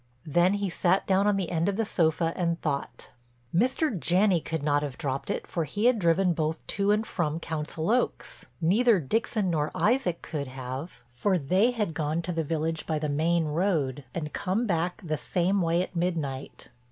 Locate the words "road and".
13.45-14.33